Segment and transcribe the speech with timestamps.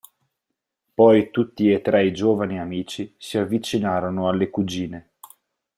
[0.95, 5.11] Poi tutti e tre i giovani amici si avvicinarono alle cugine.